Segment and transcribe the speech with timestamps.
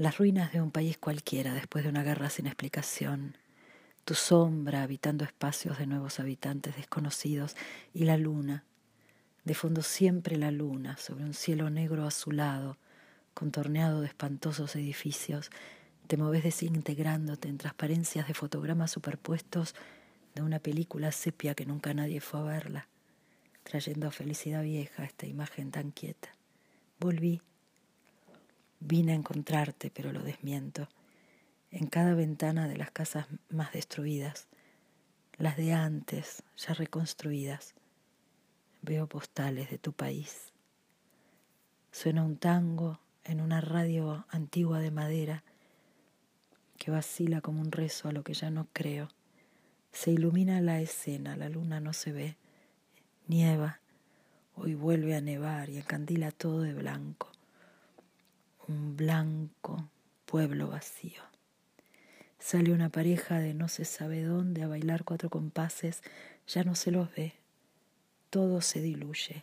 [0.00, 3.36] Las ruinas de un país cualquiera después de una guerra sin explicación,
[4.06, 7.54] tu sombra habitando espacios de nuevos habitantes desconocidos
[7.92, 8.64] y la luna,
[9.44, 12.78] de fondo siempre la luna sobre un cielo negro azulado,
[13.34, 15.50] contorneado de espantosos edificios,
[16.06, 19.74] te moves desintegrándote en transparencias de fotogramas superpuestos
[20.34, 22.88] de una película sepia que nunca nadie fue a verla,
[23.64, 26.30] trayendo a felicidad vieja esta imagen tan quieta.
[26.98, 27.42] Volví
[28.90, 30.88] Vine a encontrarte, pero lo desmiento.
[31.70, 34.48] En cada ventana de las casas más destruidas,
[35.36, 37.76] las de antes, ya reconstruidas,
[38.82, 40.52] veo postales de tu país.
[41.92, 45.44] Suena un tango en una radio antigua de madera
[46.76, 49.08] que vacila como un rezo a lo que ya no creo.
[49.92, 52.36] Se ilumina la escena, la luna no se ve,
[53.28, 53.78] nieva,
[54.56, 57.30] hoy vuelve a nevar y encandila todo de blanco
[58.70, 59.88] un blanco
[60.26, 61.22] pueblo vacío.
[62.38, 66.02] Sale una pareja de no se sabe dónde a bailar cuatro compases,
[66.46, 67.34] ya no se los ve,
[68.30, 69.42] todo se diluye,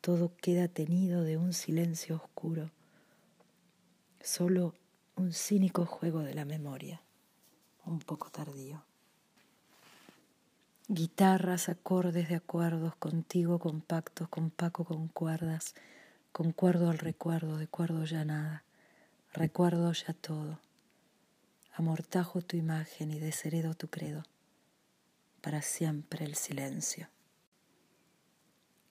[0.00, 2.70] todo queda tenido de un silencio oscuro,
[4.20, 4.74] solo
[5.16, 7.02] un cínico juego de la memoria,
[7.84, 8.84] un poco tardío.
[10.86, 15.74] Guitarras, acordes de acuerdos, contigo compactos, con Paco con cuerdas,
[16.32, 18.64] Concuerdo al recuerdo, de cuerdo ya nada,
[19.32, 20.60] recuerdo ya todo.
[21.72, 24.22] Amortajo tu imagen y desheredo tu credo,
[25.40, 27.08] para siempre el silencio.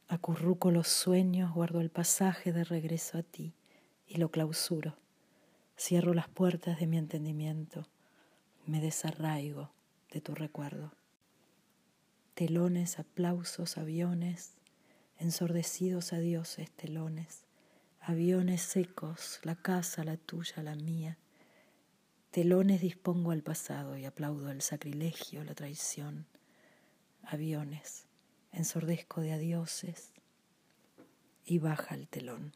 [0.09, 3.53] Acurruco los sueños, guardo el pasaje de regreso a ti
[4.05, 4.97] y lo clausuro.
[5.77, 7.87] Cierro las puertas de mi entendimiento,
[8.65, 9.71] me desarraigo
[10.11, 10.91] de tu recuerdo.
[12.33, 14.58] Telones, aplausos, aviones,
[15.19, 17.43] ensordecidos adioses telones,
[17.99, 21.17] aviones secos, la casa, la tuya, la mía.
[22.31, 26.25] Telones dispongo al pasado y aplaudo el sacrilegio, la traición.
[27.23, 28.05] Aviones,
[28.53, 30.13] ensordezco de adioses
[31.45, 32.53] y baja el telón.